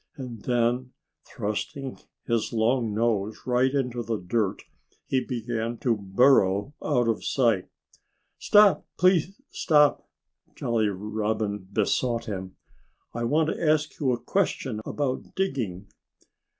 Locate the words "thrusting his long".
1.27-2.91